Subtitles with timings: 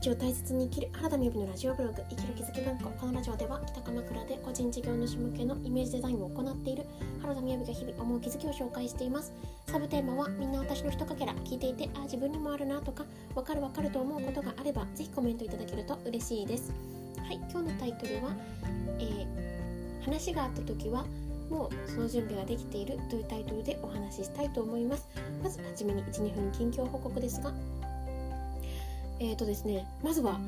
[0.00, 6.86] 日を大切に生きる原田美由のラジオブログ生きる気づき文庫このラジオでは北鎌倉で個人事業主向けのイメージデザインを行っている
[7.20, 9.30] 原田美由が日々思う気づきを紹介しています。
[9.66, 13.04] サブテーマはみんな私のひとかけら聞いていてあ自分にもあるなとか
[13.34, 16.72] わかるわかると思うことがあればぜひコメントいただけると嬉しいです。
[17.18, 18.32] はい今日のタイトルは、
[18.98, 21.04] えー、話があった時は
[21.50, 25.06] もうその準備ができているというタイトルでお話ししたいと思います。
[25.42, 27.52] まずはじめに12分近況報告ですが
[29.20, 30.40] えっ、ー、とですねまずは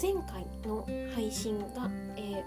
[0.00, 2.44] 前回の配信が、え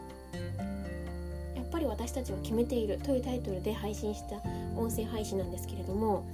[1.54, 4.38] ー、やっぱり私たちは決めているというタイトルで配信した
[4.76, 6.26] 音声配信なんですけれども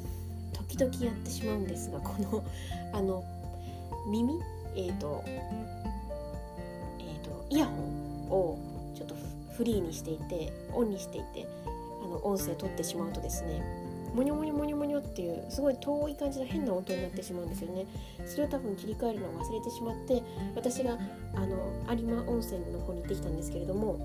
[0.54, 2.44] 時々やってしまうんですがこの
[2.94, 3.24] あの
[4.08, 4.40] 耳
[4.76, 8.60] えっ、ー、とえっ、ー、とイヤホンを
[8.96, 9.16] ちょっと
[9.56, 11.48] フリーにしていてオンにしていて
[12.04, 13.83] あの音声取ってしまうとですね
[14.14, 17.86] モニョモニョモニョモニョっていうすごい遠い感じの変な音になってしまうんですよね。
[18.26, 20.22] それを多分切り替えるのを忘れてしまって
[20.56, 20.98] 私が
[21.36, 21.58] あの
[21.96, 24.00] 有馬温泉の方に行ってきたんですけれども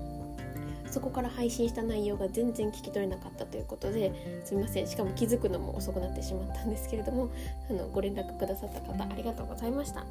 [0.89, 4.11] そこから配信した内容が全然聞き取れなかったということで
[4.43, 4.87] すみません。
[4.87, 7.29] しかも気づくのも遅くなってしまったんですけれども
[7.69, 9.99] あのご連絡くださった方ありがとうございました。
[9.99, 10.05] は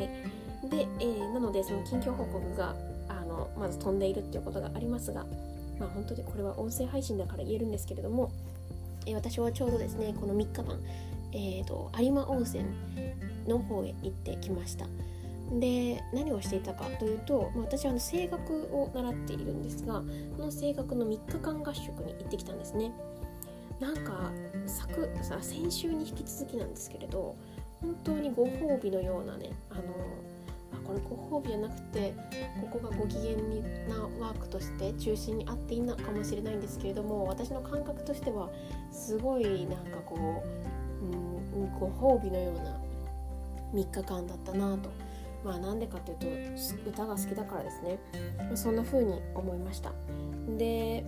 [0.00, 0.08] い。
[0.68, 2.74] で、えー、なのでその近況報告が
[3.08, 5.26] あのまず飛んでいるっていうことがありますが
[5.78, 8.30] まあ本当にこれは音声配信だから言えるんですけれども
[9.06, 10.80] え私はちょうどですねこの3日間、
[11.32, 12.64] えーと、有馬温泉
[13.46, 14.86] の方へ行ってきました。
[15.60, 20.02] で何をしていたかというと、まあ、私はあの声楽を習っているんですが
[20.36, 22.92] この声楽の3日間合宿に行ってきたんですね。
[23.80, 24.32] なんか
[24.66, 27.36] 昨さ先週に引き続きなんですけれど
[27.80, 29.82] 本当にご褒美のようなねあの
[30.94, 32.14] れご褒美じゃなくて
[32.60, 33.36] ここがご機嫌
[33.88, 38.48] なワークとして中心にあっていいのかもしれないんですけれども私の感覚としては
[38.90, 40.44] すごいなんかこ
[41.02, 42.80] う、うん、ご褒美のような
[43.74, 44.90] 3日間だったなと。
[45.44, 47.98] まあなんでかというと歌が好きだからですね。
[48.54, 49.92] そんな風に思いました。
[50.56, 51.04] で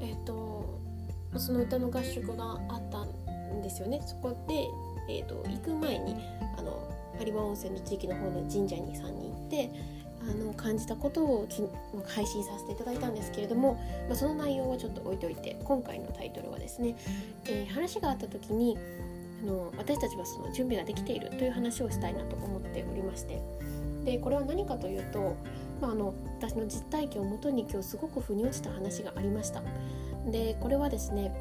[0.00, 0.80] えっ、と
[1.36, 4.02] その歌の合宿があったんですよね。
[4.04, 4.54] そこで、
[5.08, 6.16] えーと行く前に
[6.58, 9.70] あの有馬温泉の地域の方の神社にさんに行って
[10.28, 11.48] あの感じたことを
[12.06, 13.74] 配信させていただいたんですけれども、
[14.08, 16.96] まあ、その内容はちょっと置いといて今回のタイトルはですね、
[17.44, 18.76] えー、話があった時に
[19.42, 23.40] あの私たちはその準備ができているという話をしたいなと思っておりまして
[24.04, 25.36] でこれは何かというと、
[25.80, 29.62] まあ、あの私の実体験をもとに今日すごく腑に落ちた話がありました。
[30.30, 31.32] でこれはですね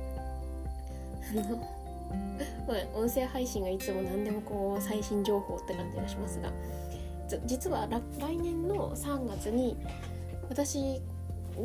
[1.32, 1.75] あの
[2.68, 6.52] まあ、音声配信がいつも何でもこう最新情報って感じがしますが
[7.46, 7.88] 実は
[8.20, 9.78] 来年の3月に
[10.50, 11.02] 私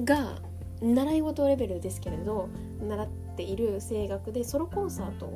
[0.05, 0.37] が
[0.81, 2.49] 習い事レベルですけれど
[2.81, 5.34] 習っている声楽でソロコンサートを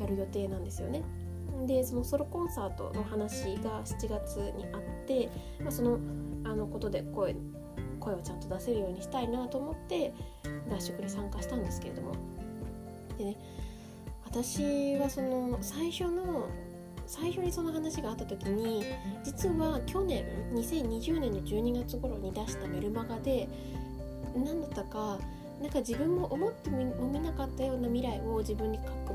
[0.00, 1.02] やる予定なんですよね。
[1.66, 5.28] でそのソロコンサートの話が7月にあって、
[5.60, 5.98] まあ、その
[6.44, 7.36] あのことで声
[8.00, 10.14] 声をちゃんと出せるようにしたいなと思って
[10.70, 12.12] 合宿に参加したんですけれども
[13.18, 13.36] でね
[14.30, 16.48] 私はその最初の
[17.06, 18.84] 最初にその話があった時に
[19.24, 20.24] 実は去年
[20.54, 23.48] 2020年の12月頃に出したメルマガで
[24.36, 25.18] 何だったか
[25.60, 29.14] なんか自分も思ってもみなかったような未来を自分に書く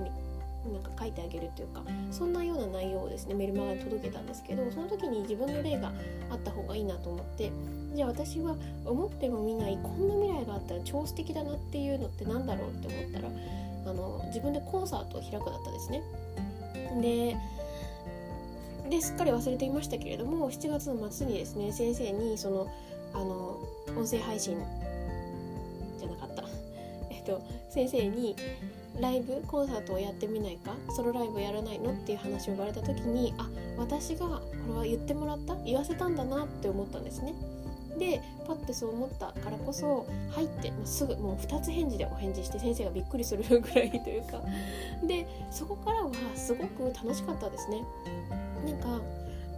[0.69, 5.93] なんか書いてあげるというかそんなような内容をですねメルマガに届けたんですけどその時に自分の例が
[6.29, 7.51] あった方がいいなと思って
[7.93, 13.29] じゃあ私は思ってもみないこんな未来があったら超素敵だなっていうのって何だろうって思ったら
[13.85, 16.01] あの自分でコンサートを開くだったんですね。
[17.01, 17.38] で
[18.90, 22.68] ですっかり忘れていましたけれども7月の末にですね先生にその
[23.13, 23.57] あの
[23.97, 24.57] 音声配信
[25.97, 26.44] じゃなかった
[27.09, 28.35] えっと先生に
[29.00, 30.74] ライブコンサートをやってみないか？
[30.95, 31.91] ソロライブやらないの？
[31.91, 35.56] っていう話を言われた時にあ私がこれは言ってもらった？
[35.66, 37.34] 言わせたんだなって思ったんですね。
[37.97, 44.41] でパッてそう思ったからこそ入って、まあ、すぐもう2つ返事でお返事して先生がびっくりするぐらいというか。
[45.06, 47.83] でそこからはすごく楽しかったですね。
[48.65, 49.01] なんか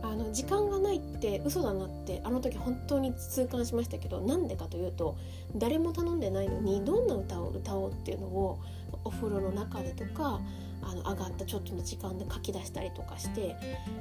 [0.04, 5.18] あの時間がないって嘘だなってあの時本当に痛感しましたけどなんでかというと
[5.56, 8.60] 誰も頼んでないのにどんな歌を歌おうっていうのを
[9.04, 10.40] お風呂の中でとか
[10.82, 13.56] あの上がったちょっとの時間で書き出したりとかして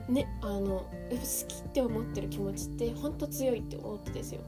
[0.08, 4.40] ねあの好きって思ってる気持ちってほんと強いって思ってですよ。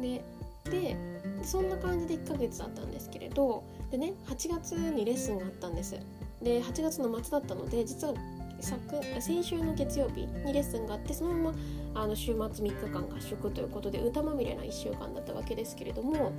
[0.00, 0.22] で
[0.70, 0.96] で
[1.42, 5.98] そんな感じで1ヶ月だったんですけれどでね8月にレッスンがあったんです。
[6.42, 8.14] で8月の末だったので実は
[8.60, 8.80] 昨
[9.20, 11.52] 先週の月曜日にレッスンがあってそのま
[11.94, 16.32] まあの週末3日間合宿ということで歌まみれな1週間だったわけですけれども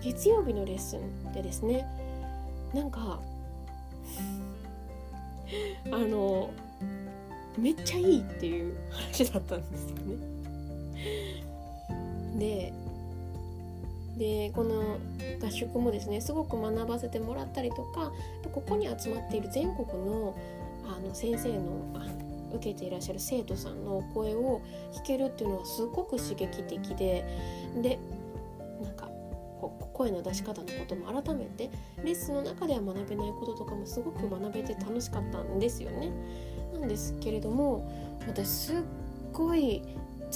[0.00, 1.86] 月曜日のレッスンでですね
[2.74, 3.20] なんか
[5.90, 6.50] あの
[7.58, 10.32] めっちゃいいっていう話だったんですよね。
[12.38, 12.72] で
[14.18, 14.98] でこの
[15.44, 18.12] 合宿もですねすごく学ばせてもらったりとか
[18.52, 20.36] ここに集まっている全国の
[20.84, 21.82] あの先生の
[22.54, 24.60] 受けていらっしゃる生徒さんのお声を
[24.92, 27.24] 聞けるっていうのはすごく刺激的で
[27.82, 27.98] で
[30.02, 31.70] 声の出し方のことも改めて
[32.02, 36.10] レッスンの中では学べないこととかもすごく学べて楽しかったんですよね。
[36.72, 37.88] なんですけれども
[38.26, 38.76] 私すっ
[39.32, 39.82] ごい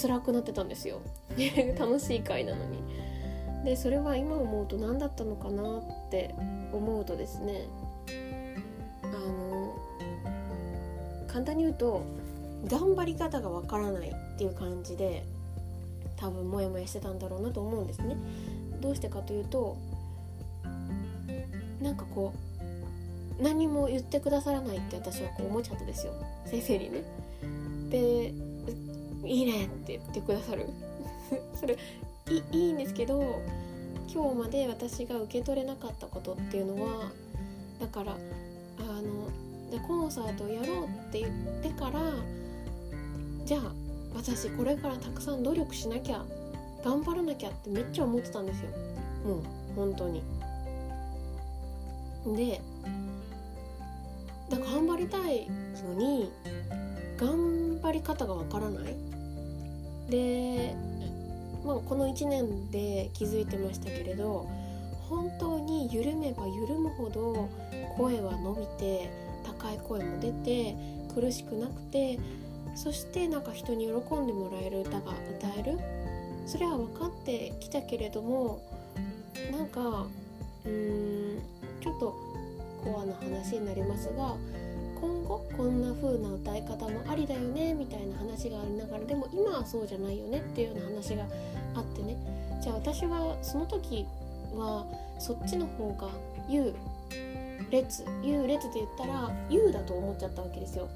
[0.00, 1.00] 辛くなってたんですよ
[1.78, 2.78] 楽しい回なのに。
[3.64, 6.32] でそれは今思うと何だったのかなって
[6.72, 7.66] 思うとですね
[9.02, 9.74] あの
[11.26, 12.02] 簡単に言うと
[12.68, 15.24] 頑張り方がわからないっていう感じで
[16.16, 18.16] 多分モヤモヤしてたんだろうなと思うんですね。
[18.80, 19.76] どうしてかというと
[21.80, 22.32] なんかこ
[23.40, 26.12] う何も言ってくださらないって私はこう思っちゃったですよ
[26.46, 27.02] 先生にね。
[27.90, 28.32] で
[29.28, 30.66] 「いいね」って言ってくださる
[31.54, 31.76] それ
[32.30, 33.22] いいいんですけど
[34.12, 37.10] 今日まで私が受け取れなかったことっていうのは
[37.78, 38.16] だからあ
[39.02, 41.32] のでコンサートをやろうって言っ
[41.62, 42.00] てから
[43.44, 43.72] じゃあ
[44.14, 46.24] 私これからたくさん努力しなきゃ
[46.86, 48.70] 頑張らなきゃってめっちゃ思ってたんですよ。
[49.24, 49.42] もう
[49.74, 50.22] 本当に。
[52.36, 52.60] で
[54.48, 55.48] だから頑張りたい
[55.84, 56.30] のに
[57.16, 58.94] 頑張り方がわからない。
[60.08, 60.76] で、
[61.64, 64.48] まあ、この1年で気づいてましたけれど
[65.08, 67.48] 本当に緩めば緩むほど
[67.96, 69.10] 声は伸びて
[69.44, 70.76] 高い声も出て
[71.12, 72.20] 苦しくなくて
[72.76, 75.95] そしてなんか人に喜んでもらえる歌が歌える
[76.46, 78.62] それは分かってきたけれども
[79.52, 80.06] なんか
[80.64, 81.42] うーん
[81.82, 82.14] ちょっと
[82.84, 84.36] コアな話になりますが
[85.00, 91.24] 今後こんな風な歌い方もありだよねみたいな話がありながらでも今はそうじゃないよねっていうような話が
[91.74, 92.16] あってね
[92.62, 94.06] じゃあ私はその時
[94.54, 94.86] は
[95.18, 96.08] そっちの方が
[96.48, 96.74] 優
[97.70, 100.88] 劣優劣で言ったら優だと思っちゃったわけですよ。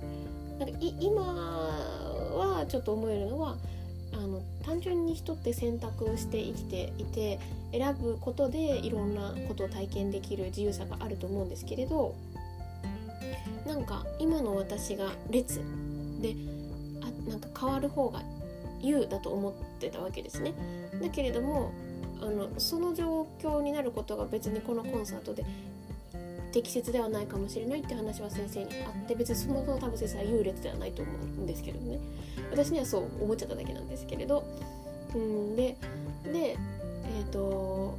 [0.58, 3.56] なんか今はちょっと思えるのは
[4.80, 7.38] 単純に人って選択して生きていて
[7.70, 12.14] 選ぶことでいろんなことを体験できる自由さがあると思うんですけれど
[13.66, 15.60] なんか今の私が列
[16.22, 16.34] で
[17.02, 18.22] あなんか変わる方が
[18.80, 20.54] 優だと思ってたわけですね。
[21.02, 21.72] だけれども
[22.22, 25.44] あのその状況になることが別にこのコンサートで
[26.52, 31.98] 適切ではないかもしれないって話は先生にあって別にそもそも多分先生は優劣ではないと思うんですけどね。
[32.50, 34.44] 私にはそう思っちゃっただけなんですけれど。
[35.14, 35.76] うんで
[36.24, 37.98] でえっ、ー、と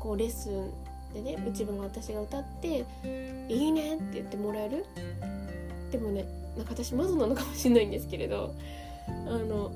[0.00, 0.70] こうレッスン
[1.14, 2.84] でね内分が私が歌って
[3.48, 4.84] 「いいね」って言ってもらえる？
[5.92, 6.24] でもね
[6.56, 8.52] なんか私まずなのかもしれないんですけれど
[9.08, 9.70] あの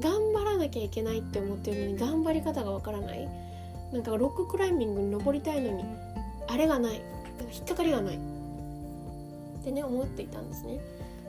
[0.00, 3.28] 頑張らなきゃいけないって思ってるのに頑張り方がわからない。
[3.92, 5.82] なんかロッククライミングに登りたいのに
[6.48, 7.02] あれがない
[7.52, 8.18] 引っかかりがないっ
[9.62, 10.80] てね思っていたんですね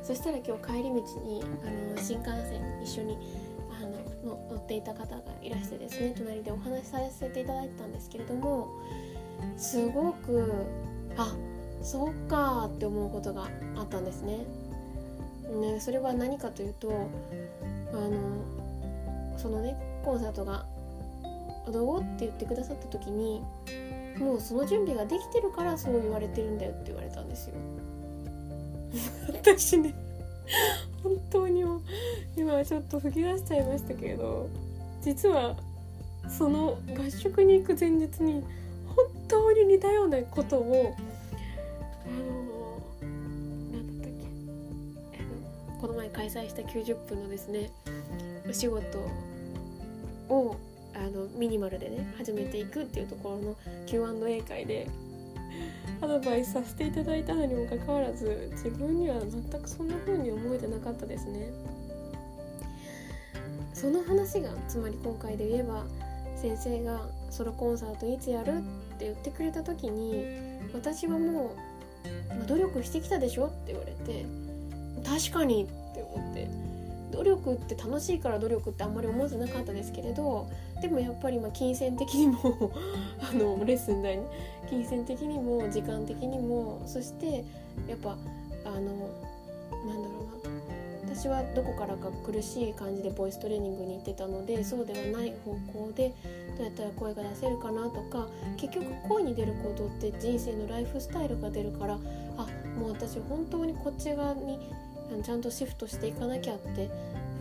[0.02, 3.18] そしたら今日帰り道にあの新幹線一緒に
[3.80, 3.84] あ
[4.26, 8.70] の乗っていた方がいらしてですね隣でお話しさせていただいたんですけれども
[9.58, 10.66] すごく
[11.18, 11.36] あ
[11.82, 14.46] そっかって思うことがあったんですね。
[15.50, 17.10] ねそれは何かというと
[17.94, 20.66] あのそのねコンサートが
[21.72, 23.42] 「どう?」って言ってくださった時に
[24.18, 27.56] もうその準備ができてるからそう言われてるんだよって言われたんですよ。
[29.28, 29.94] 私ね
[31.04, 31.82] 本当にも
[32.36, 34.50] 今ちょっと吹き出しちゃいましたけれど
[35.02, 35.56] 実は
[36.28, 38.44] その合宿に行く前日に
[38.88, 40.96] 本当に似たようなことを
[42.06, 42.82] あの
[43.72, 44.12] 何だったっ
[45.14, 47.72] けこの前開催した90分のですね
[48.50, 48.84] お仕事
[50.30, 50.56] を
[51.00, 54.88] あのミニマルでね始めていくっていうところの Q&A 会で
[56.02, 61.52] アドバイスさせていただいたのにもかかわらず自分には全くそんな風に思えてなかったですね。
[63.74, 65.86] その話がつまり今回で言えば
[66.36, 70.26] 先生がソロコンサートいつやるって言ってくれた時に
[70.74, 71.56] 私はも
[72.44, 74.26] う努力してきたでしょって言われて
[75.06, 76.69] 確かにって思って。
[77.20, 80.48] 努力って楽しいから努力ってあんまり思ってなかったですけれど
[80.82, 82.72] でもやっぱりま金銭的にも
[83.20, 84.24] あのレッスン代に
[84.70, 87.44] 金銭的にも時間的にもそして
[87.90, 88.16] やっぱ
[88.64, 90.28] あのなんだろ
[91.04, 96.14] うな私はどこからか苦しい感じでボイストレーニングに行ってたのでそうではない方向で
[96.58, 102.00] どうやったら声が出せるかなとか結局声に出ることって人生のライフスタイルが出るから
[102.38, 102.48] あ
[102.80, 104.58] もう私本当にこっち側に
[105.24, 106.90] ちゃんとシフトしていかなきゃって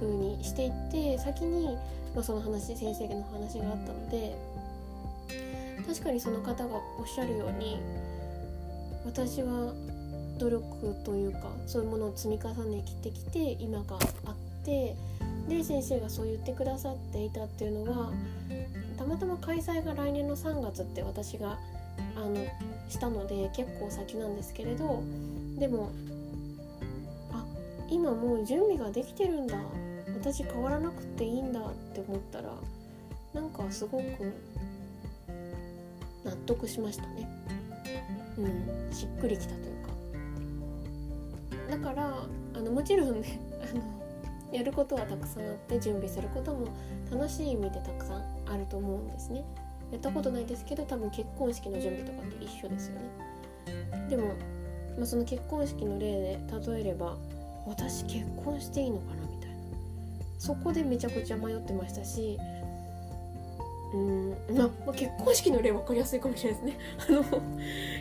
[0.00, 1.76] 風にしていって先に、
[2.14, 4.36] まあ、その話先生の話があったので
[5.86, 7.80] 確かにその方がおっしゃるように
[9.04, 9.72] 私は
[10.38, 14.94] 努力というかそういうものを積み重ねてきて今があって
[15.48, 18.12] で先生がそう言ってくださっていたっていうのは
[18.98, 21.58] たまたま開催が来年の3月って私が
[22.16, 22.36] あの
[22.88, 25.02] したので結構先なんですけれど
[25.58, 25.90] でも
[27.32, 27.44] あ
[27.90, 29.56] 今もう準備ができてるんだ
[30.20, 32.52] 私変わらなくていいんだって思ったら
[33.32, 34.34] なんかすごく
[36.24, 37.28] 納得しましたね。
[38.36, 39.88] うんしっくりきたというか。
[41.70, 43.82] だからあのもちろんね あの
[44.52, 46.66] やることはたくさんあって準備することも
[47.10, 49.44] 楽しい意味でたくさんあると思うんですね。
[49.92, 53.00] やったことないですけど多分結婚式の準備とかと一緒ですよね。
[54.10, 54.28] でも、
[54.96, 57.16] まあ、その結婚式の例で例えれば
[57.66, 59.47] 私結婚していいのかなみたいな。
[60.38, 62.38] そこでめちゃくちゃ迷ってましたし
[63.92, 66.84] うんまあ、まあ、結婚式の例分かりやすいかもしれないですね。
[67.08, 67.42] あの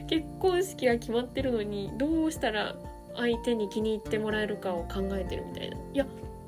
[0.08, 2.76] 結婚式が決まってるのにどうしたら
[3.16, 5.78] 相手に気に入ってもらえるかを考えてるみたいな。
[5.78, 6.06] いや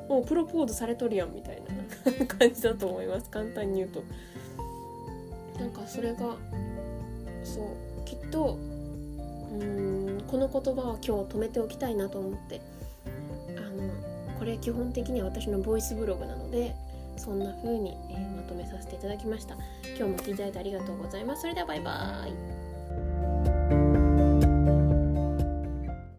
[0.09, 2.25] もうプロポーズされとるやんみたいな。
[2.27, 3.29] 感じだと思います。
[3.29, 4.03] 簡単に言うと。
[5.59, 6.35] なんかそれが
[7.43, 7.65] そう
[8.05, 8.57] きっと
[9.51, 12.61] うんこの言葉は今日止めておきたいなと思って
[14.49, 16.75] れ基本的には私のボイスブログなので
[17.17, 19.55] そんな風に、えー、まとめさせていただきました。
[19.97, 21.41] 今日も聞いていただいてありがとうございます。
[21.41, 22.58] それではバイバーイ。